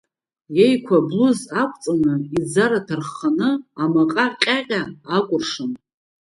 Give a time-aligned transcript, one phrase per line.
[0.57, 3.49] Иеиқәа аблуз ақәҵаны, иӡара ҭархханы
[3.83, 4.81] амаҟаҟьаҟьа
[5.17, 5.71] акәыршан.